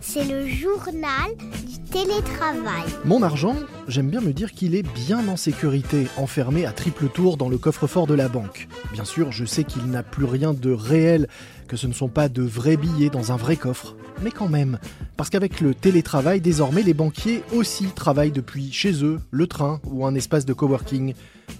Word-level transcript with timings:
C'est 0.00 0.24
le 0.24 0.46
journal 0.46 1.34
du 1.66 1.78
télétravail. 1.90 2.84
Mon 3.04 3.22
argent, 3.22 3.56
j'aime 3.88 4.10
bien 4.10 4.20
me 4.20 4.32
dire 4.32 4.52
qu'il 4.52 4.74
est 4.74 4.82
bien 4.82 5.26
en 5.26 5.36
sécurité, 5.36 6.06
enfermé 6.16 6.66
à 6.66 6.72
triple 6.72 7.08
tour 7.08 7.36
dans 7.36 7.48
le 7.48 7.58
coffre-fort 7.58 8.06
de 8.06 8.14
la 8.14 8.28
banque. 8.28 8.68
Bien 8.92 9.04
sûr, 9.04 9.32
je 9.32 9.44
sais 9.44 9.64
qu'il 9.64 9.86
n'a 9.86 10.02
plus 10.02 10.24
rien 10.24 10.54
de 10.54 10.70
réel, 10.70 11.26
que 11.66 11.76
ce 11.76 11.86
ne 11.86 11.92
sont 11.92 12.08
pas 12.08 12.28
de 12.28 12.42
vrais 12.42 12.76
billets 12.76 13.10
dans 13.10 13.32
un 13.32 13.36
vrai 13.36 13.56
coffre. 13.56 13.96
Mais 14.22 14.30
quand 14.30 14.48
même, 14.48 14.78
parce 15.16 15.30
qu'avec 15.30 15.60
le 15.60 15.74
télétravail, 15.74 16.40
désormais, 16.40 16.82
les 16.82 16.94
banquiers 16.94 17.42
aussi 17.52 17.86
travaillent 17.86 18.32
depuis 18.32 18.72
chez 18.72 19.04
eux, 19.04 19.20
le 19.30 19.46
train 19.46 19.80
ou 19.84 20.06
un 20.06 20.14
espace 20.14 20.44
de 20.44 20.52
coworking. 20.52 21.14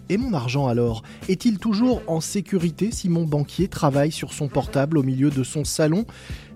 Et 0.09 0.17
mon 0.17 0.33
argent 0.33 0.67
alors 0.67 1.03
Est-il 1.29 1.59
toujours 1.59 2.03
en 2.07 2.21
sécurité 2.21 2.91
si 2.91 3.09
mon 3.09 3.25
banquier 3.25 3.69
travaille 3.69 4.13
sur 4.13 4.33
son 4.33 4.49
portable 4.49 4.99
au 4.99 5.03
milieu 5.03 5.31
de 5.31 5.43
son 5.43 5.65
salon? 5.65 6.07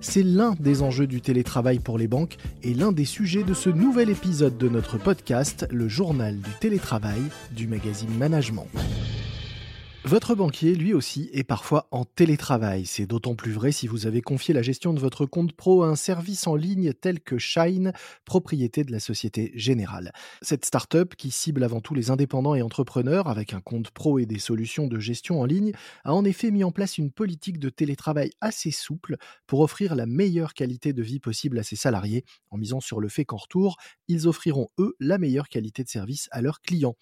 C'est 0.00 0.22
l'un 0.22 0.54
des 0.60 0.82
enjeux 0.82 1.06
du 1.06 1.20
télétravail 1.20 1.78
pour 1.78 1.98
les 1.98 2.08
banques 2.08 2.36
et 2.62 2.74
l'un 2.74 2.92
des 2.92 3.04
sujets 3.04 3.42
de 3.42 3.54
ce 3.54 3.70
nouvel 3.70 4.10
épisode 4.10 4.56
de 4.56 4.68
notre 4.68 4.98
podcast, 4.98 5.66
le 5.70 5.88
journal 5.88 6.36
du 6.36 6.50
télétravail 6.60 7.22
du 7.52 7.66
magazine 7.66 8.14
Management. 8.16 8.66
Votre 10.04 10.36
banquier, 10.36 10.74
lui 10.74 10.94
aussi, 10.94 11.28
est 11.32 11.44
parfois 11.44 11.88
en 11.90 12.04
télétravail. 12.04 12.86
C'est 12.86 13.04
d'autant 13.04 13.34
plus 13.34 13.50
vrai 13.50 13.72
si 13.72 13.88
vous 13.88 14.06
avez 14.06 14.22
confié 14.22 14.54
la 14.54 14.62
gestion 14.62 14.94
de 14.94 15.00
votre 15.00 15.26
compte 15.26 15.52
pro 15.52 15.82
à 15.82 15.88
un 15.88 15.96
service 15.96 16.46
en 16.46 16.54
ligne 16.54 16.94
tel 16.94 17.20
que 17.20 17.36
Shine, 17.36 17.92
propriété 18.24 18.84
de 18.84 18.92
la 18.92 19.00
Société 19.00 19.50
Générale. 19.54 20.12
Cette 20.40 20.64
start-up, 20.64 21.14
qui 21.16 21.30
cible 21.30 21.64
avant 21.64 21.80
tout 21.80 21.94
les 21.94 22.10
indépendants 22.10 22.54
et 22.54 22.62
entrepreneurs 22.62 23.26
avec 23.26 23.52
un 23.52 23.60
compte 23.60 23.90
pro 23.90 24.18
et 24.18 24.24
des 24.24 24.38
solutions 24.38 24.86
de 24.86 25.00
gestion 25.00 25.40
en 25.40 25.44
ligne, 25.44 25.72
a 26.04 26.14
en 26.14 26.24
effet 26.24 26.52
mis 26.52 26.64
en 26.64 26.70
place 26.70 26.96
une 26.96 27.10
politique 27.10 27.58
de 27.58 27.68
télétravail 27.68 28.30
assez 28.40 28.70
souple 28.70 29.16
pour 29.46 29.60
offrir 29.60 29.94
la 29.94 30.06
meilleure 30.06 30.54
qualité 30.54 30.92
de 30.92 31.02
vie 31.02 31.20
possible 31.20 31.58
à 31.58 31.64
ses 31.64 31.76
salariés, 31.76 32.24
en 32.50 32.56
misant 32.56 32.80
sur 32.80 33.00
le 33.00 33.08
fait 33.08 33.24
qu'en 33.24 33.36
retour, 33.36 33.76
ils 34.06 34.28
offriront, 34.28 34.68
eux, 34.78 34.94
la 35.00 35.18
meilleure 35.18 35.48
qualité 35.48 35.82
de 35.82 35.88
service 35.88 36.28
à 36.30 36.40
leurs 36.40 36.62
clients. 36.62 36.96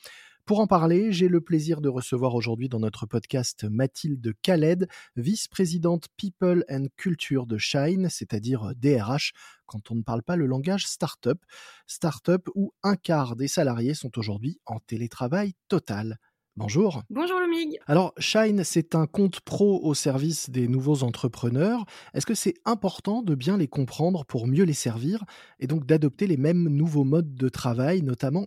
Pour 0.47 0.61
en 0.61 0.69
parler, 0.69 1.11
j'ai 1.11 1.27
le 1.27 1.41
plaisir 1.41 1.81
de 1.81 1.89
recevoir 1.89 2.37
aujourd'hui 2.37 2.69
dans 2.69 2.79
notre 2.79 3.05
podcast 3.05 3.65
Mathilde 3.65 4.33
Khaled, 4.43 4.87
vice-présidente 5.17 6.07
People 6.17 6.65
and 6.71 6.87
Culture 6.97 7.47
de 7.47 7.59
Shine, 7.59 8.09
c'est-à-dire 8.09 8.71
DRH, 8.77 9.33
quand 9.67 9.91
on 9.91 9.97
ne 9.97 10.03
parle 10.03 10.23
pas 10.23 10.37
le 10.37 10.47
langage 10.47 10.87
startup. 10.87 11.45
Startup 11.89 12.49
où 12.55 12.73
un 12.85 12.95
quart 12.95 13.35
des 13.35 13.49
salariés 13.49 13.95
sont 13.95 14.17
aujourd'hui 14.21 14.61
en 14.67 14.79
télétravail 14.79 15.55
total. 15.67 16.17
Bonjour. 16.55 17.03
Bonjour 17.11 17.41
le 17.41 17.49
MIG. 17.49 17.81
Alors, 17.89 18.15
Shine, 18.19 18.63
c'est 18.63 18.95
un 18.95 19.09
compte 19.09 19.41
pro 19.41 19.81
au 19.83 19.95
service 19.95 20.49
des 20.49 20.69
nouveaux 20.69 21.03
entrepreneurs. 21.03 21.85
Est-ce 22.15 22.25
que 22.25 22.37
c'est 22.37 22.55
important 22.65 23.23
de 23.23 23.35
bien 23.35 23.57
les 23.57 23.67
comprendre 23.67 24.25
pour 24.25 24.47
mieux 24.47 24.65
les 24.65 24.75
servir 24.75 25.25
et 25.59 25.67
donc 25.67 25.87
d'adopter 25.87 26.29
les 26.29 26.37
mêmes 26.37 26.69
nouveaux 26.69 27.05
modes 27.05 27.35
de 27.35 27.49
travail, 27.49 28.03
notamment 28.03 28.47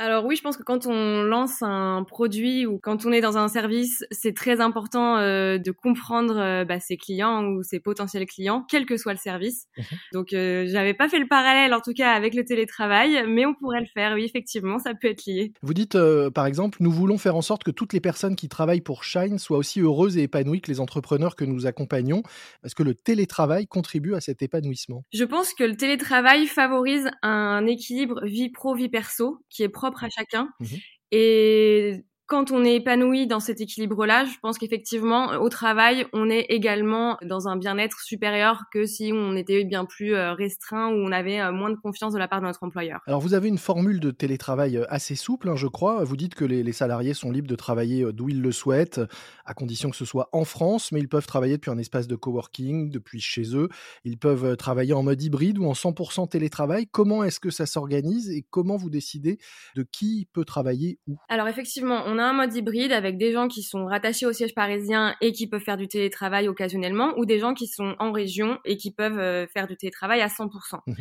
alors 0.00 0.24
oui, 0.24 0.34
je 0.34 0.40
pense 0.40 0.56
que 0.56 0.62
quand 0.62 0.86
on 0.86 1.22
lance 1.24 1.60
un 1.60 2.04
produit 2.04 2.64
ou 2.64 2.78
quand 2.78 3.04
on 3.04 3.12
est 3.12 3.20
dans 3.20 3.36
un 3.36 3.48
service, 3.48 4.02
c'est 4.10 4.34
très 4.34 4.58
important 4.62 5.18
euh, 5.18 5.58
de 5.58 5.70
comprendre 5.72 6.38
euh, 6.38 6.64
bah, 6.64 6.80
ses 6.80 6.96
clients 6.96 7.44
ou 7.44 7.62
ses 7.62 7.80
potentiels 7.80 8.24
clients, 8.24 8.64
quel 8.66 8.86
que 8.86 8.96
soit 8.96 9.12
le 9.12 9.18
service. 9.18 9.66
Mmh 9.76 9.82
Donc 10.14 10.32
euh, 10.32 10.64
j'avais 10.68 10.94
pas 10.94 11.10
fait 11.10 11.18
le 11.18 11.28
parallèle 11.28 11.74
en 11.74 11.82
tout 11.82 11.92
cas 11.92 12.12
avec 12.12 12.32
le 12.32 12.46
télétravail, 12.46 13.24
mais 13.28 13.44
on 13.44 13.52
pourrait 13.52 13.80
le 13.80 13.86
faire. 13.92 14.14
Oui, 14.14 14.24
effectivement, 14.24 14.78
ça 14.78 14.94
peut 14.94 15.08
être 15.08 15.26
lié. 15.26 15.52
Vous 15.60 15.74
dites 15.74 15.98
par 16.30 16.46
exemple, 16.46 16.78
nous 16.80 16.90
voulons 16.90 17.18
faire 17.18 17.36
en 17.36 17.42
sorte 17.42 17.62
que 17.62 17.70
toutes 17.70 17.92
les 17.92 18.00
personnes 18.00 18.36
qui 18.36 18.48
travaillent 18.48 18.80
pour 18.80 19.04
Shine 19.04 19.38
soient 19.38 19.58
aussi 19.58 19.80
heureuses 19.80 20.16
et 20.16 20.22
épanouies 20.22 20.62
que 20.62 20.70
les 20.70 20.80
entrepreneurs 20.80 21.36
que 21.36 21.44
nous 21.44 21.66
accompagnons. 21.66 22.22
Est-ce 22.64 22.74
que 22.74 22.82
le 22.82 22.94
télétravail 22.94 23.66
contribue 23.66 24.14
à 24.14 24.22
cet 24.22 24.40
épanouissement? 24.40 25.04
Je 25.12 25.24
pense 25.24 25.52
que 25.52 25.64
le 25.64 25.76
télétravail 25.76 26.46
favorise 26.46 27.10
un 27.20 27.66
équilibre 27.66 28.24
vie 28.24 28.48
pro 28.48 28.74
vie 28.74 28.88
perso 28.88 29.09
qui 29.50 29.62
est 29.62 29.68
propre 29.68 30.04
à 30.04 30.08
chacun. 30.10 30.50
Mmh 30.60 30.66
Et 31.12 32.04
quand 32.30 32.52
on 32.52 32.64
est 32.64 32.76
épanoui 32.76 33.26
dans 33.26 33.40
cet 33.40 33.60
équilibre-là, 33.60 34.24
je 34.24 34.38
pense 34.40 34.56
qu'effectivement, 34.56 35.32
au 35.40 35.48
travail, 35.48 36.06
on 36.12 36.30
est 36.30 36.46
également 36.48 37.18
dans 37.22 37.48
un 37.48 37.56
bien-être 37.56 37.98
supérieur 38.02 38.66
que 38.72 38.86
si 38.86 39.10
on 39.12 39.34
était 39.34 39.64
bien 39.64 39.84
plus 39.84 40.14
euh, 40.14 40.32
restreint 40.32 40.90
ou 40.90 40.92
on 40.92 41.10
avait 41.10 41.40
euh, 41.40 41.50
moins 41.50 41.70
de 41.70 41.74
confiance 41.74 42.12
de 42.12 42.20
la 42.20 42.28
part 42.28 42.40
de 42.40 42.46
notre 42.46 42.62
employeur. 42.62 43.00
Alors, 43.08 43.20
vous 43.20 43.34
avez 43.34 43.48
une 43.48 43.58
formule 43.58 43.98
de 43.98 44.12
télétravail 44.12 44.76
euh, 44.76 44.84
assez 44.90 45.16
souple, 45.16 45.48
hein, 45.48 45.56
je 45.56 45.66
crois. 45.66 46.04
Vous 46.04 46.16
dites 46.16 46.36
que 46.36 46.44
les, 46.44 46.70
salariés 46.72 47.14
sont 47.14 47.32
libres 47.32 47.48
de 47.48 47.56
travailler 47.56 48.12
d'où 48.12 48.28
ils 48.28 48.40
le 48.40 48.52
souhaitent, 48.52 49.00
à 49.44 49.52
condition 49.52 49.90
que 49.90 49.96
ce 49.96 50.04
soit 50.04 50.28
en 50.30 50.44
France, 50.44 50.92
mais 50.92 51.00
ils 51.00 51.08
peuvent 51.08 51.26
travailler 51.26 51.56
depuis 51.56 51.72
un 51.72 51.78
espace 51.78 52.06
de 52.06 52.14
coworking, 52.14 52.92
depuis 52.92 53.20
chez 53.20 53.56
eux. 53.56 53.68
Ils 54.04 54.18
peuvent 54.18 54.56
travailler 54.56 54.92
en 54.92 55.02
mode 55.02 55.20
hybride 55.20 55.58
ou 55.58 55.66
en 55.66 55.72
100% 55.72 56.28
télétravail. 56.28 56.86
Comment 56.86 57.24
est-ce 57.24 57.40
que 57.40 57.50
ça 57.50 57.66
s'organise 57.66 58.30
et 58.30 58.46
comment 58.48 58.76
vous 58.76 58.88
décidez 58.88 59.38
de 59.74 59.82
qui 59.82 60.28
peut 60.32 60.44
travailler 60.44 61.00
où? 61.08 61.16
Alors, 61.28 61.48
effectivement, 61.48 62.04
on 62.06 62.19
un 62.22 62.32
mode 62.32 62.54
hybride 62.54 62.92
avec 62.92 63.16
des 63.16 63.32
gens 63.32 63.48
qui 63.48 63.62
sont 63.62 63.86
rattachés 63.86 64.26
au 64.26 64.32
siège 64.32 64.54
parisien 64.54 65.14
et 65.20 65.32
qui 65.32 65.46
peuvent 65.46 65.62
faire 65.62 65.76
du 65.76 65.88
télétravail 65.88 66.48
occasionnellement 66.48 67.14
ou 67.16 67.26
des 67.26 67.38
gens 67.38 67.54
qui 67.54 67.66
sont 67.66 67.94
en 67.98 68.12
région 68.12 68.58
et 68.64 68.76
qui 68.76 68.90
peuvent 68.90 69.18
euh, 69.18 69.46
faire 69.46 69.66
du 69.66 69.76
télétravail 69.76 70.20
à 70.20 70.28
100%. 70.28 70.80
Mmh 70.86 70.94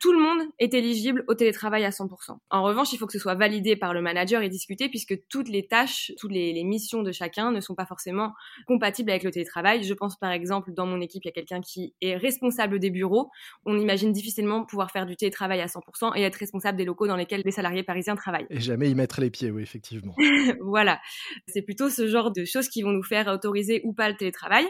Tout 0.00 0.12
le 0.12 0.18
monde 0.18 0.48
est 0.58 0.74
éligible 0.74 1.24
au 1.28 1.34
télétravail 1.34 1.84
à 1.84 1.90
100%. 1.90 2.36
En 2.50 2.62
revanche, 2.62 2.92
il 2.92 2.98
faut 2.98 3.06
que 3.06 3.12
ce 3.12 3.18
soit 3.18 3.34
validé 3.34 3.76
par 3.76 3.94
le 3.94 4.02
manager 4.02 4.42
et 4.42 4.48
discuté 4.48 4.88
puisque 4.88 5.16
toutes 5.28 5.48
les 5.48 5.66
tâches, 5.66 6.12
toutes 6.18 6.32
les, 6.32 6.52
les 6.52 6.64
missions 6.64 7.02
de 7.02 7.12
chacun 7.12 7.50
ne 7.50 7.60
sont 7.60 7.74
pas 7.74 7.86
forcément 7.86 8.32
compatibles 8.66 9.10
avec 9.10 9.22
le 9.22 9.30
télétravail. 9.30 9.82
Je 9.82 9.94
pense 9.94 10.18
par 10.18 10.30
exemple 10.30 10.72
dans 10.72 10.86
mon 10.86 11.00
équipe, 11.00 11.24
il 11.24 11.28
y 11.28 11.30
a 11.30 11.32
quelqu'un 11.32 11.60
qui 11.60 11.94
est 12.00 12.16
responsable 12.16 12.78
des 12.78 12.90
bureaux. 12.90 13.30
On 13.64 13.78
imagine 13.78 14.12
difficilement 14.12 14.64
pouvoir 14.64 14.90
faire 14.90 15.06
du 15.06 15.16
télétravail 15.16 15.60
à 15.60 15.66
100% 15.66 16.16
et 16.16 16.22
être 16.22 16.36
responsable 16.36 16.78
des 16.78 16.84
locaux 16.84 17.06
dans 17.06 17.16
lesquels 17.16 17.42
les 17.44 17.50
salariés 17.50 17.82
parisiens 17.82 18.16
travaillent. 18.16 18.46
Et 18.50 18.60
jamais 18.60 18.90
y 18.90 18.94
mettre 18.94 19.20
les 19.20 19.30
pieds, 19.30 19.50
oui, 19.50 19.62
effectivement. 19.62 20.14
voilà. 20.62 21.00
C'est 21.46 21.62
plutôt 21.62 21.90
ce 21.90 22.06
genre 22.08 22.32
de 22.32 22.44
choses 22.44 22.68
qui 22.68 22.82
vont 22.82 22.90
nous 22.90 23.02
faire 23.02 23.28
autoriser 23.28 23.80
ou 23.84 23.92
pas 23.92 24.08
le 24.08 24.16
télétravail. 24.16 24.66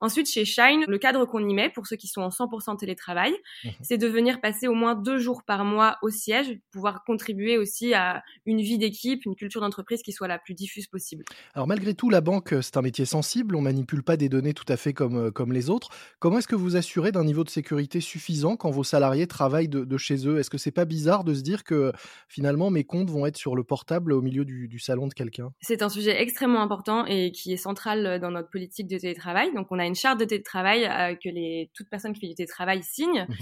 Ensuite, 0.00 0.30
chez 0.30 0.44
Shine, 0.44 0.84
le 0.86 0.98
cadre 0.98 1.24
qu'on 1.24 1.46
y 1.46 1.54
met 1.54 1.70
pour 1.70 1.86
ceux 1.86 1.96
qui 1.96 2.06
sont 2.06 2.20
en 2.20 2.28
100% 2.28 2.76
télétravail, 2.78 3.32
mhm. 3.64 3.72
c'est 3.82 3.98
de 3.98 4.06
venir 4.06 4.40
passer 4.40 4.68
au 4.68 4.74
moins 4.74 4.94
deux 4.94 5.18
jours 5.18 5.42
par 5.42 5.64
mois 5.64 5.96
au 6.02 6.10
siège, 6.10 6.58
pouvoir 6.70 7.02
contribuer 7.04 7.58
aussi 7.58 7.94
à 7.94 8.22
une 8.46 8.60
vie 8.60 8.78
d'équipe, 8.78 9.24
une 9.24 9.34
culture 9.34 9.60
d'entreprise 9.60 10.02
qui 10.02 10.12
soit 10.12 10.28
la 10.28 10.38
plus 10.38 10.54
diffuse 10.54 10.86
possible. 10.86 11.24
Alors 11.54 11.66
malgré 11.66 11.94
tout, 11.94 12.10
la 12.10 12.20
banque, 12.20 12.54
c'est 12.62 12.76
un 12.76 12.82
métier 12.82 13.04
sensible, 13.04 13.56
on 13.56 13.60
manipule 13.60 14.02
pas 14.02 14.16
des 14.16 14.28
données 14.28 14.54
tout 14.54 14.64
à 14.68 14.76
fait 14.76 14.92
comme, 14.92 15.16
euh, 15.16 15.30
comme 15.30 15.52
les 15.52 15.70
autres. 15.70 15.90
Comment 16.18 16.38
est-ce 16.38 16.48
que 16.48 16.56
vous 16.56 16.76
assurez 16.76 17.12
d'un 17.12 17.24
niveau 17.24 17.44
de 17.44 17.50
sécurité 17.50 18.00
suffisant 18.00 18.56
quand 18.56 18.70
vos 18.70 18.84
salariés 18.84 19.26
travaillent 19.26 19.68
de, 19.68 19.96
chez 19.96 20.28
eux? 20.28 20.38
Est-ce 20.38 20.50
que 20.50 20.58
c'est 20.58 20.70
pas 20.70 20.84
bizarre 20.84 21.24
de 21.24 21.34
se 21.34 21.42
dire 21.42 21.64
que 21.64 21.92
finalement 22.28 22.70
mes 22.70 22.84
comptes 22.84 23.10
vont 23.10 23.26
être 23.26 23.36
sur 23.36 23.56
le 23.56 23.64
portable 23.64 24.12
au 24.12 24.22
milieu 24.22 24.44
du, 24.44 24.68
du 24.68 24.78
salon 24.78 25.08
de 25.08 25.14
quelqu'un? 25.14 25.52
C'est 25.60 25.82
un 25.82 25.88
sujet 25.88 26.22
extrêmement 26.22 26.62
important 26.62 27.04
et 27.06 27.32
qui 27.32 27.52
est 27.52 27.56
central 27.56 28.20
dans 28.20 28.30
notre 28.30 28.50
politique 28.50 28.86
de 28.86 28.96
télétravail. 28.96 29.52
Donc 29.54 29.66
on 29.70 29.78
a 29.78 29.87
une 29.88 29.94
charte 29.94 30.20
de 30.20 30.24
télétravail 30.24 30.84
euh, 30.84 31.14
que 31.16 31.28
les 31.28 31.70
toute 31.74 31.88
personne 31.88 32.12
qui 32.12 32.20
fait 32.20 32.28
du 32.28 32.34
télétravail 32.34 32.82
signe, 32.82 33.26
mmh 33.28 33.34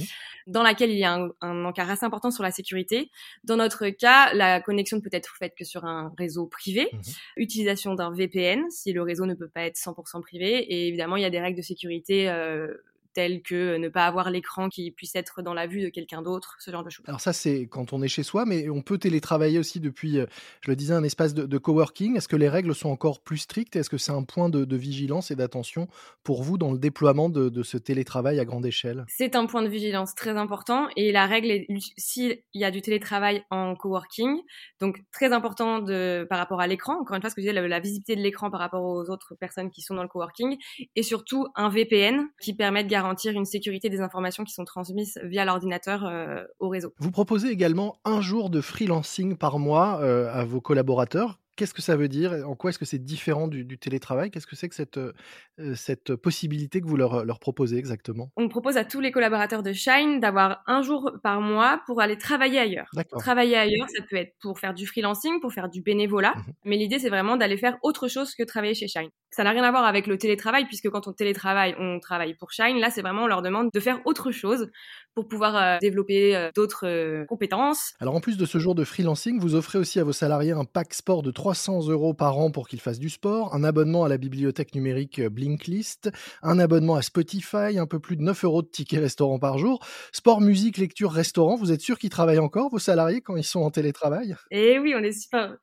dans 0.46 0.62
laquelle 0.62 0.92
il 0.92 0.98
y 0.98 1.02
a 1.02 1.12
un, 1.12 1.28
un, 1.40 1.64
encart 1.64 1.90
assez 1.90 2.06
important 2.06 2.30
sur 2.30 2.44
la 2.44 2.52
sécurité. 2.52 3.10
Dans 3.42 3.56
notre 3.56 3.88
cas, 3.88 4.32
la 4.32 4.60
connexion 4.60 4.96
ne 4.96 5.02
peut 5.02 5.10
être 5.10 5.34
faite 5.36 5.54
que 5.58 5.64
sur 5.64 5.84
un 5.84 6.12
réseau 6.16 6.46
privé, 6.46 6.88
mmh 6.92 6.98
utilisation 7.36 7.94
d'un 7.94 8.12
VPN 8.12 8.70
si 8.70 8.92
le 8.92 9.02
réseau 9.02 9.26
ne 9.26 9.34
peut 9.34 9.48
pas 9.48 9.62
être 9.62 9.76
100% 9.76 10.22
privé, 10.22 10.58
et 10.58 10.88
évidemment 10.88 11.16
il 11.16 11.22
y 11.22 11.26
a 11.26 11.30
des 11.30 11.40
règles 11.40 11.56
de 11.56 11.62
sécurité 11.62 12.28
euh, 12.28 12.68
telles 13.16 13.40
que 13.40 13.78
ne 13.78 13.88
pas 13.88 14.04
avoir 14.04 14.30
l'écran 14.30 14.68
qui 14.68 14.90
puisse 14.90 15.16
être 15.16 15.40
dans 15.40 15.54
la 15.54 15.66
vue 15.66 15.80
de 15.80 15.88
quelqu'un 15.88 16.20
d'autre, 16.20 16.56
ce 16.60 16.70
genre 16.70 16.84
de 16.84 16.90
choses. 16.90 17.06
Alors 17.08 17.22
ça, 17.22 17.32
c'est 17.32 17.66
quand 17.66 17.94
on 17.94 18.02
est 18.02 18.08
chez 18.08 18.22
soi, 18.22 18.44
mais 18.44 18.68
on 18.68 18.82
peut 18.82 18.98
télétravailler 18.98 19.58
aussi 19.58 19.80
depuis, 19.80 20.18
euh, 20.18 20.26
je 20.60 20.70
le 20.70 20.76
disais, 20.76 20.92
un 20.92 21.02
espace 21.02 21.32
de, 21.32 21.56
coworking. 21.56 22.18
Est-ce 22.18 22.28
que 22.28 22.36
les 22.36 22.50
règles 22.50 22.74
sont 22.74 22.90
encore 22.90 23.22
plus 23.22 23.38
strictes? 23.38 23.74
Est-ce 23.74 23.88
que 23.88 23.96
c'est 23.96 24.12
un 24.12 24.22
point 24.22 24.50
de, 24.50 24.76
vigilance 24.76 25.30
et 25.30 25.34
d'attention 25.34 25.88
pour 26.24 26.42
vous 26.42 26.58
dans 26.58 26.72
le 26.72 26.78
déploiement 26.78 27.30
de, 27.30 27.62
ce 27.62 27.78
télétravail 27.78 28.38
à 28.38 28.44
grande 28.44 28.66
échelle? 28.66 29.06
C'est 29.08 29.34
un 29.34 29.46
point 29.46 29.62
de 29.62 29.68
vigilance 29.68 30.14
très 30.14 30.36
important 30.36 30.88
et 30.94 31.10
la 31.10 31.24
règle 31.24 31.50
est 31.50 31.66
s'il 31.96 32.42
y 32.52 32.64
a 32.64 32.70
du 32.70 32.82
télétravail 32.82 33.42
en 33.48 33.74
coworking, 33.74 34.36
donc 34.78 34.98
très 35.10 35.32
important 35.32 35.78
de, 35.78 36.26
par 36.28 36.38
rapport 36.38 36.60
à 36.60 36.66
l'écran, 36.66 37.00
encore 37.00 37.16
une 37.16 37.22
fois, 37.22 37.30
ce 37.30 37.34
que 37.34 37.40
je 37.40 37.46
disais, 37.46 37.58
la, 37.58 37.66
la 37.66 37.80
visibilité 37.80 38.14
de 38.14 38.20
l'écran 38.20 38.50
par 38.50 38.60
rapport 38.60 38.84
aux 38.84 39.08
autres 39.08 39.34
personnes 39.34 39.70
qui 39.70 39.80
sont 39.80 39.94
dans 39.94 40.02
le 40.02 40.08
coworking, 40.08 40.58
et 40.94 41.02
surtout 41.02 41.46
un 41.54 41.70
VPN 41.70 42.26
qui 42.42 42.52
permet 42.52 42.84
de 42.84 42.90
garantir 42.90 43.05
garantir 43.06 43.34
une 43.34 43.44
sécurité 43.44 43.88
des 43.88 44.00
informations 44.00 44.42
qui 44.42 44.52
sont 44.52 44.64
transmises 44.64 45.20
via 45.22 45.44
l'ordinateur 45.44 46.04
euh, 46.04 46.42
au 46.58 46.68
réseau. 46.68 46.92
Vous 46.98 47.12
proposez 47.12 47.48
également 47.48 47.98
un 48.04 48.20
jour 48.20 48.50
de 48.50 48.60
freelancing 48.60 49.36
par 49.36 49.60
mois 49.60 50.00
euh, 50.02 50.28
à 50.32 50.44
vos 50.44 50.60
collaborateurs. 50.60 51.38
Qu'est-ce 51.56 51.74
que 51.74 51.82
ça 51.82 51.96
veut 51.96 52.08
dire 52.08 52.32
En 52.46 52.54
quoi 52.54 52.70
est-ce 52.70 52.78
que 52.78 52.84
c'est 52.84 53.02
différent 53.02 53.48
du, 53.48 53.78
télétravail? 53.78 54.30
Qu'est-ce 54.30 54.46
que 54.46 54.56
c'est 54.56 54.68
que 54.68 54.74
cette, 54.74 55.00
cette 55.74 56.14
possibilité 56.14 56.80
que 56.80 56.86
vous 56.86 56.96
leur, 56.96 57.24
leur 57.24 57.38
proposez 57.38 57.76
exactement? 57.76 58.30
On 58.36 58.48
propose 58.48 58.76
à 58.76 58.84
tous 58.84 59.00
les 59.00 59.10
collaborateurs 59.10 59.62
de 59.62 59.72
Shine 59.72 60.20
d'avoir 60.20 60.62
un 60.66 60.82
jour 60.82 61.12
par 61.22 61.40
mois 61.40 61.80
pour 61.86 62.00
aller 62.00 62.18
travailler 62.18 62.58
ailleurs. 62.58 62.90
Travailler 63.18 63.56
ailleurs, 63.56 63.88
ça 63.88 64.02
peut 64.08 64.16
être 64.16 64.34
pour 64.40 64.58
faire 64.58 64.74
du 64.74 64.86
freelancing, 64.86 65.40
pour 65.40 65.52
faire 65.52 65.68
du 65.68 65.82
bénévolat, 65.82 66.34
mmh 66.34 66.42
mais 66.64 66.76
l'idée 66.76 66.98
c'est 66.98 67.10
vraiment 67.10 67.36
d'aller 67.36 67.56
faire 67.56 67.76
autre 67.82 68.08
chose 68.08 68.34
que 68.34 68.42
travailler 68.42 68.74
chez 68.74 68.88
Shine. 68.88 69.08
Ça 69.30 69.44
n'a 69.44 69.50
rien 69.50 69.62
à 69.62 69.70
voir 69.70 69.84
avec 69.84 70.06
le 70.06 70.18
télétravail 70.18 70.64
puisque 70.66 70.88
quand 70.90 71.06
on 71.06 71.12
télétravaille, 71.12 71.74
on 71.78 72.00
travaille 72.00 72.34
pour 72.34 72.50
Shine. 72.50 72.78
Là, 72.78 72.90
c'est 72.90 73.02
vraiment 73.02 73.24
on 73.24 73.26
leur 73.26 73.42
demande 73.42 73.70
de 73.72 73.80
faire 73.80 74.00
autre 74.04 74.30
chose 74.30 74.70
pour 75.14 75.28
pouvoir 75.28 75.56
euh, 75.56 75.78
développer 75.80 76.34
euh, 76.34 76.50
d'autres 76.54 77.24
compétences. 77.26 77.94
Alors 78.00 78.14
en 78.14 78.20
plus 78.20 78.36
de 78.36 78.46
ce 78.46 78.58
jour 78.58 78.74
de 78.74 78.84
freelancing, 78.84 79.38
vous 79.40 79.54
offrez 79.54 79.78
aussi 79.78 80.00
à 80.00 80.04
vos 80.04 80.12
salariés 80.12 80.52
un 80.52 80.64
pack 80.64 80.94
sport 80.94 81.22
de 81.22 81.30
300 81.46 81.90
euros 81.90 82.12
par 82.12 82.38
an 82.38 82.50
pour 82.50 82.66
qu'ils 82.66 82.80
fassent 82.80 82.98
du 82.98 83.08
sport, 83.08 83.54
un 83.54 83.62
abonnement 83.62 84.02
à 84.02 84.08
la 84.08 84.16
bibliothèque 84.18 84.74
numérique 84.74 85.22
Blinklist, 85.22 86.10
un 86.42 86.58
abonnement 86.58 86.96
à 86.96 87.02
Spotify, 87.02 87.78
un 87.78 87.86
peu 87.86 88.00
plus 88.00 88.16
de 88.16 88.22
9 88.22 88.42
euros 88.42 88.62
de 88.62 88.66
tickets 88.66 88.98
restaurant 88.98 89.38
par 89.38 89.56
jour, 89.56 89.78
sport, 90.10 90.40
musique, 90.40 90.76
lecture, 90.76 91.12
restaurant. 91.12 91.54
Vous 91.54 91.70
êtes 91.70 91.82
sûr 91.82 92.00
qu'ils 92.00 92.10
travaillent 92.10 92.40
encore, 92.40 92.68
vos 92.68 92.80
salariés, 92.80 93.20
quand 93.20 93.36
ils 93.36 93.44
sont 93.44 93.60
en 93.60 93.70
télétravail? 93.70 94.34
Eh 94.50 94.80
oui, 94.80 94.92
on 94.96 95.04
est 95.04 95.12
super. 95.12 95.56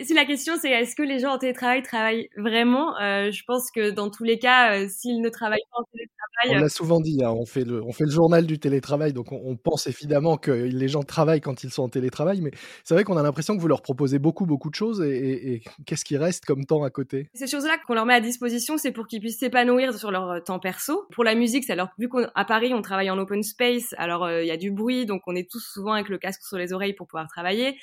Si 0.00 0.14
la 0.14 0.24
question 0.24 0.54
c'est 0.58 0.70
est-ce 0.70 0.96
que 0.96 1.02
les 1.02 1.18
gens 1.18 1.32
en 1.32 1.38
télétravail 1.38 1.82
travaillent 1.82 2.30
vraiment, 2.38 2.98
euh, 2.98 3.30
je 3.30 3.44
pense 3.44 3.70
que 3.70 3.90
dans 3.90 4.08
tous 4.08 4.24
les 4.24 4.38
cas, 4.38 4.74
euh, 4.74 4.88
s'ils 4.88 5.20
ne 5.20 5.28
travaillent 5.28 5.60
pas 5.70 5.80
en 5.80 5.84
télétravail, 5.92 6.58
on 6.58 6.62
l'a 6.62 6.68
souvent 6.70 7.00
dit, 7.00 7.22
hein, 7.22 7.30
on 7.30 7.44
fait 7.44 7.64
le 7.64 7.82
on 7.82 7.92
fait 7.92 8.04
le 8.04 8.10
journal 8.10 8.46
du 8.46 8.58
télétravail, 8.58 9.12
donc 9.12 9.32
on, 9.32 9.54
pense 9.56 9.86
évidemment 9.86 10.38
que 10.38 10.50
les 10.50 10.88
gens 10.88 11.02
travaillent 11.02 11.42
quand 11.42 11.62
ils 11.62 11.70
sont 11.70 11.82
en 11.82 11.88
télétravail, 11.90 12.40
mais 12.40 12.52
c'est 12.84 12.94
vrai 12.94 13.04
qu'on 13.04 13.18
a 13.18 13.22
l'impression 13.22 13.54
que 13.54 13.60
vous 13.60 13.68
leur 13.68 13.82
proposez 13.82 14.18
beaucoup 14.18 14.46
beaucoup 14.46 14.70
de 14.70 14.74
choses 14.74 15.02
et, 15.02 15.62
qu'est-ce 15.84 16.06
qui 16.06 16.16
reste 16.16 16.46
comme 16.46 16.64
temps 16.64 16.82
à 16.84 16.90
côté? 16.90 17.28
Ces 17.34 17.46
choses-là 17.46 17.76
qu'on 17.86 17.94
leur 17.94 18.06
met 18.06 18.14
à 18.14 18.20
disposition, 18.20 18.78
c'est 18.78 18.92
pour 18.92 19.06
qu'ils 19.06 19.20
puissent 19.20 19.38
s'épanouir 19.40 19.94
sur 19.94 20.10
leur 20.10 20.30
euh, 20.30 20.40
temps 20.40 20.58
perso. 20.58 21.06
Pour 21.12 21.22
la 21.22 21.34
musique, 21.34 21.64
c'est 21.64 21.74
alors 21.74 21.90
vu 21.98 22.08
qu'à 22.08 22.44
Paris 22.46 22.72
on 22.72 22.80
travaille 22.80 23.10
en 23.10 23.18
open 23.18 23.42
space, 23.42 23.94
alors 23.98 24.30
il 24.30 24.46
y 24.46 24.50
a 24.50 24.56
du 24.56 24.70
bruit, 24.70 25.04
donc 25.04 25.20
on 25.26 25.36
est 25.36 25.48
tous 25.48 25.60
souvent 25.60 25.92
avec 25.92 26.08
le 26.08 26.16
casque 26.16 26.42
sur 26.42 26.56
les 26.56 26.72
oreilles 26.72 26.94
pour 26.94 27.06
pouvoir 27.06 27.28
travailler. 27.28 27.76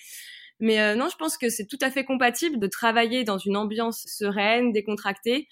Mais 0.60 0.80
euh, 0.82 0.96
non, 0.96 1.08
je 1.10 1.16
pense 1.16 1.38
que 1.38 1.50
c'est 1.50 1.66
tout 1.66 1.78
à 1.82 1.90
fait 1.90 2.04
compatible 2.04 2.60
de 2.60 2.68
travailler 2.68 3.24
dans 3.24 3.38
une 3.38 3.56
ambiance 3.56 4.04
sereine, 4.08 4.72
décontractée, 4.74 5.48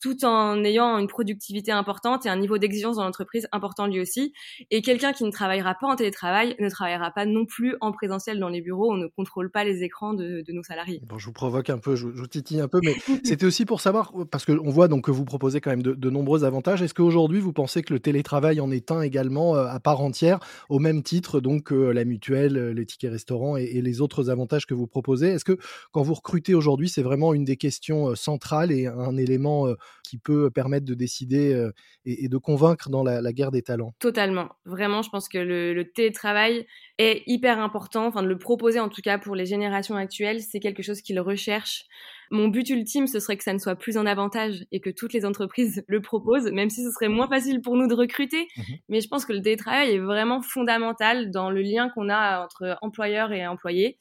tout 0.00 0.24
en 0.24 0.62
ayant 0.64 0.98
une 0.98 1.06
productivité 1.06 1.72
importante 1.72 2.26
et 2.26 2.28
un 2.28 2.36
niveau 2.36 2.58
d'exigence 2.58 2.96
dans 2.96 3.04
l'entreprise 3.04 3.48
important 3.52 3.86
lui 3.86 4.00
aussi. 4.00 4.32
Et 4.70 4.82
quelqu'un 4.82 5.12
qui 5.12 5.24
ne 5.24 5.30
travaillera 5.30 5.74
pas 5.74 5.86
en 5.86 5.96
télétravail 5.96 6.54
ne 6.58 6.68
travaillera 6.68 7.10
pas 7.10 7.26
non 7.26 7.46
plus 7.46 7.76
en 7.80 7.92
présentiel 7.92 8.38
dans 8.38 8.48
les 8.48 8.60
bureaux. 8.60 8.92
On 8.92 8.96
ne 8.96 9.06
contrôle 9.06 9.50
pas 9.50 9.64
les 9.64 9.82
écrans 9.82 10.14
de, 10.14 10.44
nos 10.48 10.62
salariés. 10.62 11.00
Bon, 11.06 11.18
je 11.18 11.26
vous 11.26 11.32
provoque 11.32 11.70
un 11.70 11.78
peu, 11.78 11.96
je, 11.96 12.06
vous 12.06 12.26
titille 12.26 12.60
un 12.60 12.68
peu, 12.68 12.80
mais 12.82 12.94
c'était 13.24 13.46
aussi 13.46 13.64
pour 13.64 13.80
savoir, 13.80 14.12
parce 14.30 14.44
qu'on 14.44 14.70
voit 14.70 14.88
donc 14.88 15.04
que 15.04 15.10
vous 15.10 15.24
proposez 15.24 15.60
quand 15.60 15.70
même 15.70 15.82
de, 15.82 16.10
nombreux 16.10 16.44
avantages. 16.44 16.82
Est-ce 16.82 16.94
qu'aujourd'hui, 16.94 17.40
vous 17.40 17.52
pensez 17.52 17.82
que 17.82 17.92
le 17.92 18.00
télétravail 18.00 18.60
en 18.60 18.70
est 18.70 18.90
un 18.90 19.02
également 19.02 19.56
euh, 19.56 19.66
à 19.66 19.80
part 19.80 20.00
entière, 20.00 20.38
au 20.68 20.78
même 20.78 21.02
titre 21.02 21.40
donc 21.40 21.70
la 21.70 22.04
mutuelle, 22.04 22.70
les 22.70 22.86
tickets 22.86 23.10
restaurants 23.10 23.56
et, 23.56 23.64
et, 23.64 23.82
les 23.82 24.00
autres 24.00 24.30
avantages 24.30 24.66
que 24.66 24.74
vous 24.74 24.86
proposez? 24.86 25.28
Est-ce 25.28 25.44
que 25.44 25.58
quand 25.92 26.02
vous 26.02 26.14
recrutez 26.14 26.54
aujourd'hui, 26.54 26.88
c'est 26.88 27.02
vraiment 27.02 27.34
une 27.34 27.44
des 27.44 27.56
questions 27.56 28.10
euh, 28.10 28.14
centrales 28.14 28.72
et 28.72 28.86
un 28.86 29.16
élément 29.16 29.66
euh, 29.66 29.74
qui 30.04 30.18
peut 30.18 30.50
permettre 30.50 30.86
de 30.86 30.94
décider 30.94 31.70
et, 32.04 32.28
de 32.28 32.36
convaincre 32.38 32.90
dans 32.90 33.02
la, 33.02 33.32
guerre 33.32 33.50
des 33.50 33.62
talents. 33.62 33.94
Totalement. 33.98 34.48
Vraiment, 34.64 35.02
je 35.02 35.10
pense 35.10 35.28
que 35.28 35.38
le, 35.38 35.84
télétravail 35.92 36.66
est 36.98 37.22
hyper 37.26 37.58
important. 37.58 38.06
Enfin, 38.06 38.22
de 38.22 38.28
le 38.28 38.38
proposer 38.38 38.80
en 38.80 38.88
tout 38.88 39.02
cas 39.02 39.18
pour 39.18 39.34
les 39.34 39.46
générations 39.46 39.96
actuelles, 39.96 40.42
c'est 40.42 40.60
quelque 40.60 40.82
chose 40.82 41.00
qu'ils 41.02 41.20
recherchent. 41.20 41.86
Mon 42.30 42.48
but 42.48 42.68
ultime, 42.70 43.06
ce 43.06 43.20
serait 43.20 43.36
que 43.36 43.44
ça 43.44 43.52
ne 43.52 43.58
soit 43.58 43.76
plus 43.76 43.96
en 43.96 44.06
avantage 44.06 44.64
et 44.72 44.80
que 44.80 44.90
toutes 44.90 45.12
les 45.12 45.24
entreprises 45.24 45.84
le 45.88 46.00
proposent, 46.00 46.50
même 46.50 46.70
si 46.70 46.82
ce 46.82 46.90
serait 46.90 47.08
moins 47.08 47.28
facile 47.28 47.60
pour 47.60 47.76
nous 47.76 47.86
de 47.86 47.94
recruter. 47.94 48.48
Mmh 48.56 48.62
Mais 48.88 49.00
je 49.00 49.08
pense 49.08 49.24
que 49.24 49.32
le 49.32 49.42
télétravail 49.42 49.94
est 49.94 49.98
vraiment 49.98 50.42
fondamental 50.42 51.30
dans 51.30 51.50
le 51.50 51.62
lien 51.62 51.88
qu'on 51.90 52.08
a 52.08 52.44
entre 52.44 52.78
employeur 52.82 53.32
et 53.32 53.46
employé. 53.46 53.98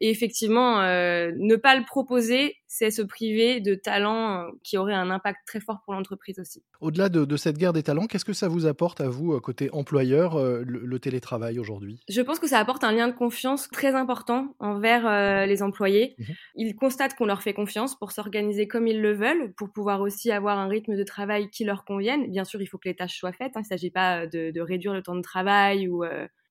Et 0.00 0.10
effectivement, 0.10 0.80
euh, 0.80 1.32
ne 1.36 1.56
pas 1.56 1.76
le 1.76 1.84
proposer, 1.84 2.56
c'est 2.68 2.90
se 2.90 3.02
priver 3.02 3.60
de 3.60 3.74
talents 3.74 4.42
euh, 4.42 4.50
qui 4.62 4.76
auraient 4.78 4.94
un 4.94 5.10
impact 5.10 5.40
très 5.46 5.60
fort 5.60 5.80
pour 5.84 5.94
l'entreprise 5.94 6.38
aussi. 6.38 6.62
Au-delà 6.80 7.08
de, 7.08 7.36
cette 7.36 7.58
guerre 7.58 7.72
des 7.72 7.82
talents, 7.82 8.06
qu'est-ce 8.06 8.24
que 8.24 8.32
ça 8.32 8.46
vous 8.46 8.66
apporte 8.66 9.00
à 9.00 9.08
vous, 9.08 9.32
euh, 9.32 9.40
côté 9.40 9.70
employeur, 9.72 10.38
le, 10.38 10.98
télétravail 10.98 11.58
aujourd'hui? 11.58 12.00
Je 12.08 12.20
pense 12.20 12.38
que 12.38 12.48
ça 12.48 12.58
apporte 12.58 12.84
un 12.84 12.92
lien 12.92 13.08
de 13.08 13.12
confiance 13.12 13.68
très 13.70 13.94
important 13.94 14.54
envers 14.58 15.46
les 15.46 15.62
employés. 15.62 16.14
Mmh 16.18 16.24
ils 16.54 16.74
constatent 16.74 17.14
qu'on 17.14 17.26
leur 17.26 17.42
fait 17.42 17.54
confiance 17.54 17.96
pour 17.96 18.10
s'organiser 18.10 18.66
comme 18.66 18.86
ils 18.88 19.00
le 19.00 19.12
veulent, 19.12 19.52
pour 19.56 19.70
pouvoir 19.70 20.00
aussi 20.00 20.32
avoir 20.32 20.58
un 20.58 20.66
rythme 20.66 20.96
de 20.96 21.04
travail 21.04 21.50
qui 21.50 21.64
leur 21.64 21.84
convienne. 21.84 22.30
Bien 22.30 22.44
sûr, 22.44 22.60
il 22.60 22.66
faut 22.66 22.78
que 22.78 22.88
les 22.88 22.96
tâches 22.96 23.16
soient 23.16 23.32
faites. 23.32 23.56
Hein. 23.56 23.60
Il 23.60 23.62
ne 23.62 23.68
s'agit 23.68 23.90
pas 23.90 24.26
de, 24.26 24.60
réduire 24.60 24.92
le 24.92 25.02
temps 25.02 25.14
de 25.14 25.22
travail 25.22 25.88
ou 25.88 26.04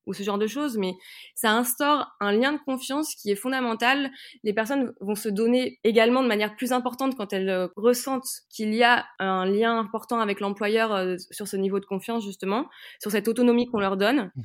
ou 0.08 0.14
ce 0.14 0.22
genre 0.22 0.38
de 0.38 0.46
choses, 0.46 0.76
mais 0.78 0.94
ça 1.34 1.52
instaure 1.52 2.08
un 2.18 2.32
lien 2.32 2.52
de 2.52 2.58
confiance 2.58 3.14
qui 3.14 3.30
est 3.30 3.36
fondamental. 3.36 4.10
Les 4.42 4.54
personnes 4.54 4.92
vont 5.00 5.14
se 5.14 5.28
donner 5.28 5.78
également 5.84 6.22
de 6.22 6.28
manière 6.28 6.56
plus 6.56 6.72
importante 6.72 7.16
quand 7.16 7.32
elles 7.32 7.50
euh, 7.50 7.68
ressentent 7.76 8.28
qu'il 8.50 8.74
y 8.74 8.82
a 8.82 9.04
un 9.18 9.46
lien 9.46 9.78
important 9.78 10.18
avec 10.18 10.40
l'employeur 10.40 10.92
euh, 10.92 11.16
sur 11.30 11.46
ce 11.46 11.56
niveau 11.56 11.78
de 11.78 11.84
confiance, 11.84 12.24
justement, 12.24 12.68
sur 13.00 13.10
cette 13.10 13.28
autonomie 13.28 13.66
qu'on 13.66 13.80
leur 13.80 13.96
donne. 13.96 14.32
Mmh 14.34 14.42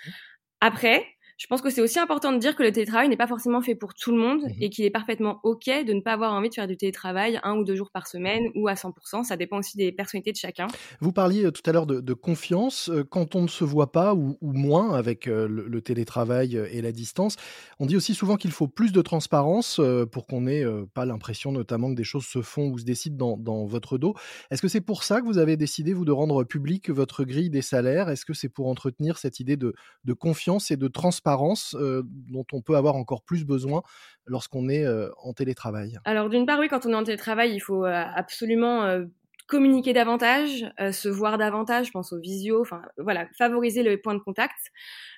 Après, 0.62 1.06
je 1.38 1.48
pense 1.48 1.62
que 1.62 1.70
c'est 1.70 1.82
aussi 1.82 2.00
important 2.00 2.32
de 2.32 2.38
dire 2.38 2.56
que 2.56 2.64
le 2.64 2.72
télétravail 2.72 3.10
n'est 3.10 3.18
pas 3.18 3.28
forcément 3.28 3.62
fait 3.62 3.76
pour 3.76 3.94
tout 3.94 4.12
le 4.12 4.18
monde 4.18 4.44
mmh 4.44 4.54
et 4.62 4.70
qu'il 4.70 4.86
est 4.86 4.92
parfaitement 4.92 5.40
OK 5.44 5.66
de 5.66 5.94
ne 5.94 6.00
pas 6.00 6.14
avoir 6.14 6.32
envie 6.34 6.48
de 6.48 6.54
faire 6.54 6.68
du 6.68 6.78
télétravail 6.78 7.40
un 7.44 7.56
ou 7.56 7.64
deux 7.64 7.76
jours 7.76 7.90
par 7.92 8.08
semaine 8.08 8.44
ou 8.56 8.68
à 8.68 8.76
100%. 8.76 9.24
Ça 9.24 9.36
dépend 9.36 9.58
aussi 9.58 9.78
des 9.78 9.92
personnalités 9.92 10.32
de 10.32 10.38
chacun. 10.38 10.68
Vous 11.02 11.12
parliez 11.12 11.46
euh, 11.46 11.52
tout 11.52 11.68
à 11.70 11.74
l'heure 11.74 11.88
de, 11.88 12.14
confiance. 12.14 12.90
Euh, 12.90 13.04
quand 13.04 13.36
on 13.36 13.42
ne 13.42 13.48
se 13.48 13.64
voit 13.64 13.92
pas 13.92 14.14
ou, 14.14 14.38
moins 14.42 14.94
avec 14.94 15.28
euh, 15.28 15.48
le, 15.48 15.82
télétravail 15.82 16.56
et 16.56 16.82
la 16.82 16.92
distance, 16.92 17.36
on 17.80 17.88
dit 17.88 17.98
aussi 17.98 18.14
souvent 18.14 18.38
qu'il 18.38 18.52
faut 18.52 18.68
plus 18.68 18.92
de 18.92 19.02
transparence 19.02 19.82
pour 20.12 20.28
qu'on 20.28 20.42
n'ait 20.42 20.64
pas 20.94 21.06
l'impression 21.06 21.52
notamment 21.52 21.90
que 21.90 21.96
des 21.96 22.04
choses 22.04 22.26
se 22.26 22.42
font 22.42 22.70
ou 22.70 22.78
se 22.78 22.86
décident 22.86 23.38
dans, 23.38 23.66
votre 23.66 23.98
dos. 23.98 24.14
Est-ce 24.52 24.62
que 24.62 24.68
c'est 24.68 24.82
pour 24.82 25.04
ça 25.04 25.20
que 25.20 25.26
vous 25.26 25.40
avez 25.40 25.58
décidé, 25.58 25.94
vous, 25.94 26.06
de 26.06 26.12
rendre 26.12 26.44
public 26.44 26.90
votre 26.90 27.24
grille 27.24 27.50
des 27.50 27.62
salaires? 27.62 28.10
Est-ce 28.10 28.26
que 28.26 28.34
c'est 28.34 28.50
pour 28.50 28.68
entretenir 28.68 29.18
cette 29.18 29.40
idée 29.40 29.58
de 29.58 29.74
confiance 30.14 30.72
et 30.72 30.78
de 30.78 30.88
transparence 30.88 31.23
euh, 31.26 32.04
dont 32.06 32.46
on 32.52 32.62
peut 32.62 32.76
avoir 32.76 32.96
encore 32.96 33.24
plus 33.24 33.46
besoin 33.46 33.82
lorsqu'on 34.26 34.70
est 34.70 34.86
en 35.22 35.34
télétravail? 35.34 35.98
Alors 36.06 36.30
d'une 36.30 36.46
part, 36.46 36.60
oui, 36.60 36.68
quand 36.68 36.86
on 36.86 36.92
est 36.92 36.96
en 36.96 37.04
télétravail, 37.04 37.54
il 37.54 37.60
faut 37.60 37.84
absolument 37.86 39.04
communiquer 39.48 39.94
davantage, 39.94 40.66
se 40.92 41.10
voir 41.10 41.38
davantage, 41.38 41.88
je 41.88 41.92
pense 41.92 42.14
aux 42.14 42.20
visio, 42.20 42.62
enfin 42.62 42.82
voilà, 42.98 43.28
favoriser 43.38 43.84
le 43.84 44.00
point 44.02 44.14
de 44.14 44.20
contact. 44.20 44.56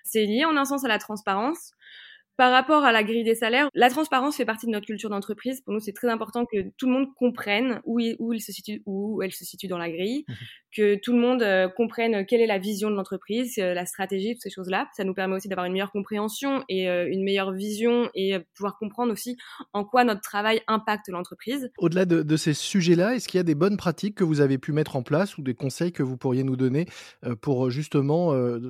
C'est 0.04 0.26
lié 0.26 0.46
en 0.46 0.58
un 0.58 0.66
sens 0.66 0.84
à 0.84 0.88
la 0.88 0.98
transparence. 0.98 1.74
Par 2.38 2.52
rapport 2.52 2.84
à 2.84 2.92
la 2.92 3.04
grille 3.04 3.24
des 3.24 3.36
salaires, 3.36 3.70
la 3.74 3.90
transparence 3.90 4.38
fait 4.38 4.46
partie 4.46 4.66
de 4.66 4.72
notre 4.72 4.86
culture 4.86 5.10
d'entreprise. 5.10 5.62
Pour 5.62 5.74
nous, 5.74 5.80
c'est 5.80 5.94
très 5.94 6.10
important 6.10 6.46
que 6.46 6.70
tout 6.78 6.88
le 6.88 6.94
monde 6.94 7.08
comprenne 7.16 7.82
où 7.86 8.00
il, 8.00 8.16
où 8.20 8.34
il 8.34 8.42
se 8.42 8.52
situe, 8.52 8.82
où 8.86 9.22
elle 9.22 9.32
se 9.32 9.46
situe 9.46 9.68
dans 9.68 9.78
la 9.78 9.90
grille, 9.90 10.26
mmh 10.28 10.34
que 10.76 10.96
tout 10.96 11.14
le 11.14 11.20
monde 11.20 11.42
euh, 11.42 11.70
comprenne 11.70 12.26
quelle 12.26 12.42
est 12.42 12.48
la 12.48 12.58
vision 12.58 12.90
de 12.92 12.96
l'entreprise, 12.96 13.58
euh, 13.60 13.74
la 13.74 13.86
stratégie, 13.86 14.34
toutes 14.34 14.42
ces 14.42 14.50
choses-là. 14.50 14.88
Ça 14.96 15.04
nous 15.04 15.14
permet 15.14 15.36
aussi 15.36 15.48
d'avoir 15.48 15.66
une 15.66 15.74
meilleure 15.74 15.92
compréhension 15.92 16.64
et 16.68 16.90
euh, 16.90 17.08
une 17.10 17.24
meilleure 17.24 17.54
vision 17.54 18.10
et 18.14 18.38
pouvoir 18.56 18.78
comprendre 18.78 19.14
aussi 19.14 19.38
en 19.74 19.86
quoi 19.86 20.04
notre 20.04 20.22
travail 20.22 20.62
impacte 20.68 21.08
l'entreprise. 21.08 21.72
Au-delà 21.78 22.06
de, 22.06 22.24
de, 22.24 22.38
ces 22.38 22.54
sujets-là, 22.54 23.16
est-ce 23.16 23.28
qu'il 23.28 23.38
y 23.38 23.42
a 23.42 23.44
des 23.44 23.56
bonnes 23.56 23.78
pratiques 23.78 24.16
que 24.16 24.24
vous 24.24 24.42
avez 24.42 24.58
pu 24.58 24.74
mettre 24.74 24.98
en 24.98 25.04
place 25.04 25.38
ou 25.38 25.42
des 25.42 25.54
conseils 25.54 25.94
que 25.94 26.04
vous 26.04 26.18
pourriez 26.18 26.44
nous 26.44 26.58
donner 26.58 26.86
pour 27.42 27.70
justement 27.70 28.30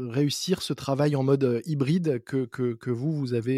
réussir 0.09 0.61
ce 0.61 0.73
travail 0.73 1.15
en 1.15 1.23
mode 1.23 1.61
hybride 1.65 2.23
que, 2.23 2.45
que, 2.45 2.73
que 2.73 2.91
vous, 2.91 3.11
vous 3.13 3.33
avez 3.33 3.54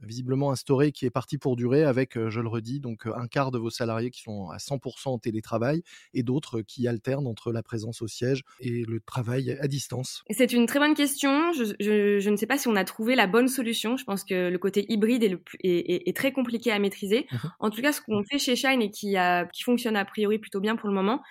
visiblement 0.00 0.50
instauré 0.50 0.92
qui 0.92 1.06
est 1.06 1.10
parti 1.10 1.38
pour 1.38 1.56
durer 1.56 1.84
avec, 1.84 2.18
je 2.28 2.40
le 2.40 2.48
redis, 2.48 2.80
donc 2.80 3.06
un 3.06 3.26
quart 3.26 3.50
de 3.50 3.58
vos 3.58 3.70
salariés 3.70 4.10
qui 4.10 4.22
sont 4.22 4.48
à 4.50 4.58
100% 4.58 5.08
en 5.08 5.18
télétravail 5.18 5.82
et 6.12 6.22
d'autres 6.22 6.60
qui 6.60 6.86
alternent 6.88 7.26
entre 7.26 7.52
la 7.52 7.62
présence 7.62 8.02
au 8.02 8.06
siège 8.06 8.42
et 8.60 8.84
le 8.84 9.00
travail 9.00 9.56
à 9.60 9.68
distance 9.68 10.22
C'est 10.30 10.52
une 10.52 10.66
très 10.66 10.78
bonne 10.78 10.94
question. 10.94 11.52
Je, 11.52 12.28
ne 12.28 12.36
sais 12.36 12.46
pas 12.46 12.58
si 12.58 12.68
on 12.68 12.76
a 12.76 12.84
trouvé 12.84 13.14
la 13.14 13.26
bonne 13.26 13.48
solution. 13.48 13.96
Je 13.96 14.04
pense 14.04 14.24
que 14.24 14.48
le 14.48 14.58
côté 14.58 14.84
hybride 14.92 15.22
est, 15.24 15.28
le, 15.28 15.40
est, 15.62 16.16
très 16.16 16.32
compliqué 16.32 16.70
à 16.70 16.78
maîtriser. 16.78 17.26
Mmh 17.30 17.36
en 17.60 17.70
tout 17.70 17.80
cas, 17.80 17.92
ce 17.92 18.00
qu'on 18.00 18.22
fait 18.24 18.38
chez 18.38 18.56
Shine 18.56 18.82
et 18.82 18.90
qui, 18.90 19.16
a, 19.16 19.46
qui 19.46 19.62
fonctionne 19.62 19.96
a 19.96 20.04
priori 20.04 20.38
plutôt 20.38 20.60
bien 20.60 20.76
pour 20.76 20.88
le 20.88 20.94
moment, 20.94 21.22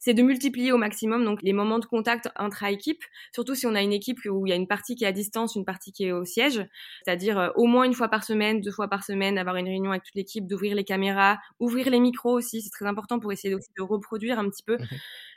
c'est 0.00 0.14
de 0.14 0.22
multiplier 0.22 0.72
au 0.72 0.78
maximum 0.78 1.24
donc 1.24 1.40
les 1.42 1.52
moments 1.52 1.78
de 1.78 1.84
contact 1.84 2.28
intra-équipe, 2.34 3.04
surtout 3.32 3.54
si 3.54 3.66
on 3.66 3.74
a 3.76 3.82
une 3.82 3.92
équipe 3.92 4.18
où 4.28 4.46
il 4.46 4.50
y 4.50 4.52
a 4.52 4.56
une 4.56 4.66
partie 4.66 4.96
qui 4.96 5.04
est 5.04 5.06
à 5.06 5.12
distance, 5.12 5.54
une 5.54 5.64
partie 5.64 5.92
qui 5.92 6.06
est 6.06 6.12
au 6.12 6.24
siège, 6.24 6.66
c'est-à-dire 7.04 7.38
euh, 7.38 7.50
au 7.54 7.66
moins 7.66 7.84
une 7.84 7.94
fois 7.94 8.08
par 8.08 8.24
semaine, 8.24 8.60
deux 8.60 8.72
fois 8.72 8.88
par 8.88 9.04
semaine, 9.04 9.38
avoir 9.38 9.56
une 9.56 9.68
réunion 9.68 9.92
avec 9.92 10.02
toute 10.02 10.16
l'équipe, 10.16 10.48
d'ouvrir 10.48 10.74
les 10.74 10.84
caméras, 10.84 11.38
ouvrir 11.60 11.88
les 11.90 12.00
micros 12.00 12.32
aussi, 12.32 12.62
c'est 12.62 12.70
très 12.70 12.86
important 12.86 13.20
pour 13.20 13.32
essayer 13.32 13.54
aussi 13.54 13.70
de 13.76 13.82
reproduire 13.82 14.40
un 14.40 14.48
petit 14.48 14.64
peu. 14.64 14.76
Mmh 14.76 14.86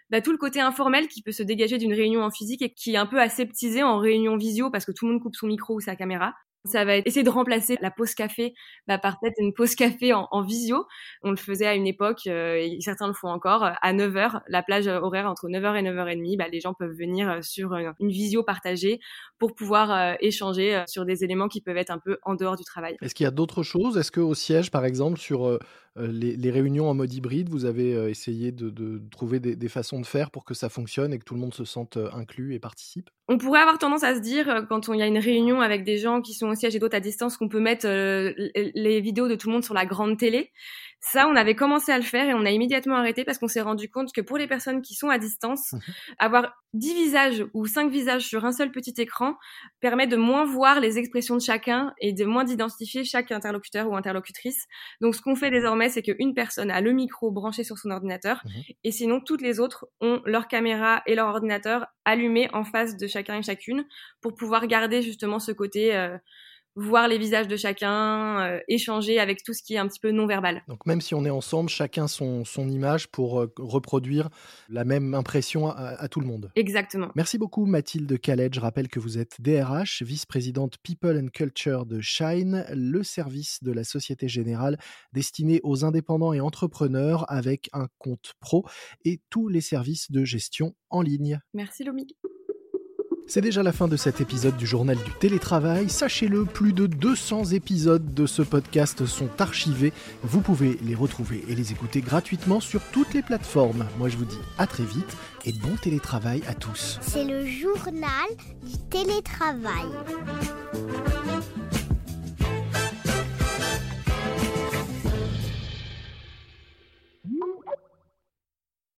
bah, 0.10 0.22
tout 0.22 0.32
le 0.32 0.38
côté 0.38 0.60
informel 0.60 1.08
qui 1.08 1.24
peut 1.24 1.32
se 1.32 1.41
dégager 1.41 1.79
d'une 1.79 1.93
réunion 1.93 2.22
en 2.22 2.29
physique 2.29 2.62
et 2.62 2.72
qui 2.72 2.93
est 2.93 2.98
un 2.98 3.08
peu 3.08 3.20
aseptisé 3.20 3.82
en 3.82 3.98
réunion 3.98 4.38
visio 4.38 4.70
parce 4.70 4.86
que 4.86 4.91
tout 4.91 5.08
le 5.08 5.13
monde 5.13 5.22
coupe 5.24 5.36
son 5.36 5.48
micro 5.48 5.74
ou 5.74 5.79
sa 5.79 5.96
caméra. 5.96 6.36
Ça 6.65 6.86
va 6.86 6.96
être 6.96 7.08
essayer 7.08 7.24
de 7.24 7.29
remplacer 7.29 7.77
la 7.82 7.91
pause 7.91 8.13
café 8.13 8.53
bah, 8.88 8.98
par 8.98 9.20
peut-être 9.20 9.36
une 9.39 9.53
pause 9.53 9.75
café 9.75 10.13
en, 10.13 10.41
visio. 10.41 10.86
On 11.22 11.32
le 11.32 11.38
faisait 11.38 11.65
à 11.65 11.75
une 11.75 11.88
époque, 11.88 12.27
euh, 12.27 12.55
et 12.55 12.79
certains 12.79 13.08
le 13.08 13.13
font 13.13 13.29
encore, 13.29 13.63
à 13.63 13.93
9h, 13.93 14.41
la 14.48 14.63
plage 14.63 14.88
horaire 14.88 15.27
entre 15.27 15.48
9h 15.48 15.79
et 15.79 15.84
9h30, 15.84 16.38
bah, 16.38 16.48
les 16.51 16.60
gens 16.60 16.74
peuvent 16.74 16.96
venir 16.98 17.43
sur 17.43 17.74
une, 17.74 17.93
visio 18.00 18.43
partagée 18.43 19.00
pour 19.39 19.55
pouvoir 19.55 20.15
échanger 20.20 20.84
sur 20.88 21.05
des 21.05 21.24
éléments 21.24 21.48
qui 21.48 21.62
peuvent 21.62 21.77
être 21.77 21.91
un 21.91 22.00
peu 22.00 22.17
en 22.24 22.36
dehors 22.36 22.55
du 22.55 22.63
travail. 22.63 22.96
Est-ce 23.01 23.15
qu'il 23.15 23.24
y 23.24 23.27
a 23.27 23.32
d'autres 23.32 23.63
choses? 23.63 23.98
Est-ce 23.98 24.12
qu'au 24.12 24.34
siège, 24.34 24.72
par 24.72 24.86
exemple, 24.86 25.20
sur 25.20 25.60
les, 25.95 26.51
réunions 26.51 26.89
en 26.89 26.93
mode 26.93 27.13
hybride, 27.13 27.50
vous 27.50 27.65
avez 27.65 28.09
essayé 28.09 28.51
de, 28.51 29.01
trouver 29.12 29.39
des, 29.39 29.69
façons 29.69 30.00
de 30.00 30.05
faire 30.05 30.31
pour 30.31 30.45
que 30.45 30.53
ça 30.53 30.69
fonctionne 30.69 31.13
et 31.13 31.19
que 31.19 31.23
tout 31.23 31.35
le 31.35 31.39
monde 31.39 31.53
se 31.53 31.65
sente 31.65 31.97
inclus 32.13 32.55
et 32.55 32.59
participe? 32.59 33.09
On 33.27 33.38
pourrait 33.38 33.62
avoir 33.62 33.77
tendance 33.77 34.03
à 34.03 34.15
se 34.15 34.19
dire, 34.19 34.65
quand 34.69 34.88
il 34.88 35.00
y 35.00 35.01
a 35.01 35.07
une 35.07 35.17
réunion 35.17 35.62
avec 35.62 35.83
des 35.83 35.97
gens 35.97 36.21
qui 36.21 36.33
sont 36.33 36.47
au 36.47 36.55
siège 36.55 36.75
et 36.75 36.79
d'autres 36.79 36.97
à 36.97 37.00
distance, 37.00 37.38
qu'on 37.38 37.50
peut 37.50 37.59
mettre 37.59 37.88
les 37.88 39.01
vidéos 39.01 39.27
de 39.27 39.35
tout 39.35 39.47
le 39.47 39.53
monde 39.53 39.63
sur 39.63 39.73
la 39.73 39.85
grande 39.85 40.17
télé. 40.17 40.51
Ça, 41.05 41.27
on 41.27 41.36
avait 41.36 41.53
commencé 41.53 41.91
à 41.91 41.98
le 41.98 42.03
faire 42.03 42.29
et 42.29 42.33
on 42.33 42.45
a 42.45 42.50
immédiatement 42.50 42.95
arrêté 42.95 43.25
parce 43.25 43.38
qu'on 43.38 43.50
s'est 43.50 43.62
rendu 43.62 43.89
compte 43.89 44.13
que 44.13 44.22
pour 44.22 44.38
les 44.38 44.48
personnes 44.48 44.81
qui 44.81 44.93
sont 44.93 45.10
à 45.10 45.17
distance, 45.17 45.74
mmh 45.74 45.79
avoir 46.17 46.53
10 46.74 46.93
visages 46.93 47.45
ou 47.53 47.65
5 47.65 47.91
visages 47.91 48.24
sur 48.24 48.45
un 48.45 48.51
seul 48.51 48.72
petit 48.72 48.93
écran 48.98 49.36
permet 49.79 50.07
de 50.07 50.15
moins 50.15 50.45
voir 50.45 50.79
les 50.79 50.98
expressions 50.98 51.36
de 51.36 51.41
chacun 51.41 51.93
et 52.00 52.13
de 52.13 52.24
moins 52.24 52.45
d'identifier 52.45 53.03
chaque 53.03 53.31
interlocuteur 53.31 53.89
ou 53.89 53.95
interlocutrice. 53.95 54.65
Donc, 55.01 55.15
ce 55.15 55.22
qu'on 55.22 55.36
fait 55.36 55.51
désormais, 55.51 55.89
c'est 55.89 56.01
qu'une 56.01 56.33
personne 56.33 56.72
a 56.72 56.79
le 56.79 56.93
micro 56.93 57.31
branché 57.31 57.63
sur 57.63 57.77
son 57.77 57.91
ordinateur 57.91 58.41
mmh 58.45 58.50
et 58.86 58.91
sinon, 58.91 59.19
toutes 59.19 59.41
les 59.41 59.60
autres 59.60 59.88
ont 60.00 60.22
leur 60.25 60.48
caméra 60.48 61.01
et 61.05 61.15
leur 61.15 61.27
ordinateur 61.27 61.88
allumés 62.05 62.50
en 62.53 62.63
face 62.63 62.95
de 62.95 63.07
chacun 63.07 63.38
et 63.38 63.43
chacune 63.43 63.86
pour 64.22 64.36
pouvoir 64.36 64.67
garder 64.67 65.01
justement 65.01 65.39
ce 65.39 65.51
côté 65.51 65.95
euh, 65.95 66.17
voir 66.75 67.08
les 67.08 67.18
visages 67.18 67.48
de 67.48 67.56
chacun, 67.56 68.42
euh, 68.42 68.60
échanger 68.68 69.20
avec 69.20 69.44
tout 69.44 69.53
ce 69.53 69.62
qui 69.62 69.75
est 69.75 69.77
un 69.77 69.88
petit 69.88 70.00
peu 70.00 70.12
non 70.12 70.25
verbal. 70.25 70.63
Donc 70.68 70.86
même 70.86 71.01
si 71.01 71.13
on 71.13 71.25
est 71.25 71.30
ensemble, 71.30 71.70
chacun 71.70 72.08
son, 72.08 72.46
son 72.46 72.68
image 72.68 73.08
pour 73.08 73.42
euh, 73.42 73.53
reproduire 73.58 74.30
la 74.70 74.84
même 74.84 75.13
impression 75.13 75.70
à, 75.70 76.08
tout 76.08 76.20
le 76.20 76.27
monde. 76.27 76.51
Exactement. 76.56 77.10
Merci 77.15 77.38
beaucoup 77.38 77.65
Mathilde 77.65 78.20
Khaled. 78.20 78.53
Je 78.53 78.60
rappelle 78.60 78.88
que 78.88 79.00
vous 79.00 79.18
êtes 79.18 79.42
DRH, 79.42 80.03
vice-présidente 80.03 80.77
People 80.84 81.18
and 81.18 81.27
Culture 81.27 81.86
de 81.86 82.01
Shine, 82.01 82.65
le 82.74 83.03
service 83.03 83.63
de 83.63 83.72
la 83.72 83.84
Société 83.84 84.27
Générale 84.27 84.77
destiné 85.13 85.60
aux 85.63 85.86
indépendants 85.86 86.34
et 86.34 86.42
entrepreneurs 86.42 87.25
avec 87.32 87.70
un 87.74 87.88
compte 87.98 88.34
pro 88.39 88.65
et 89.06 89.22
tous 89.30 89.48
les 89.48 89.62
services 89.62 90.12
de 90.12 90.24
gestion 90.24 90.75
en 90.89 91.01
ligne. 91.01 91.39
Merci 91.53 91.84
Lomi. 91.84 92.08
C'est 93.25 93.42
déjà 93.42 93.63
la 93.63 93.72
fin 93.72 93.88
de 93.88 93.96
cet 93.96 94.22
épisode 94.22 94.58
du 94.58 94.68
journal 94.68 94.98
du 94.98 95.12
télétravail. 95.20 95.89
Sachez-le, 95.89 96.46
plus 96.46 96.74
de 96.74 96.88
200 96.88 97.46
épisodes 97.46 98.13
de 98.13 98.25
ce 98.25 98.42
podcast 98.42 99.06
sont 99.06 99.30
archivés. 99.39 99.94
Vous 100.24 100.42
pouvez 100.42 100.77
les 100.84 100.94
retrouver 100.94 101.44
et 101.48 101.56
les 101.56 101.72
écouter 101.72 102.01
gratuitement 102.01 102.60
sur 102.60 102.82
toutes 102.92 103.13
les 103.13 103.22
plateformes. 103.22 103.86
Moi 103.98 104.10
je 104.10 104.18
vous 104.18 104.25
dis 104.25 104.39
à 104.58 104.68
très 104.68 104.84
vite 104.84 105.18
et 105.46 105.53
bon 105.53 105.75
télétravail 105.82 106.44
à 106.48 106.53
tous. 106.53 107.00
C'est 107.01 107.24
le 107.24 107.46
journal 107.46 108.30
du 108.62 108.77
télétravail. 108.89 109.88